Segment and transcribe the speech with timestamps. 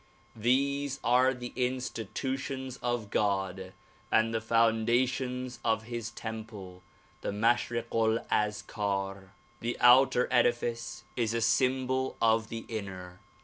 [0.35, 3.71] These are the institutions of God
[4.11, 6.81] and the foundations of his temple
[7.21, 9.29] the ^Nlashreq 'Ul Azkar.
[9.59, 13.19] The outer edifice is a symbol of the inner.